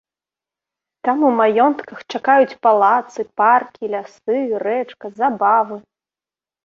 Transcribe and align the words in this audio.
Там 1.07 1.17
у 1.27 1.29
маёнтках 1.39 1.99
чакаюць 2.17 2.59
палацы, 2.67 3.21
паркі, 3.43 3.83
лясы, 3.97 4.37
рэчка, 4.65 5.05
забавы! 5.21 5.77